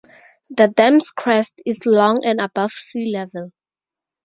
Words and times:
The 0.49 0.67
dam's 0.67 1.11
crest 1.11 1.61
is 1.63 1.85
long 1.85 2.25
and 2.25 2.41
above 2.41 2.71
sea 2.71 3.11
level. 3.13 3.51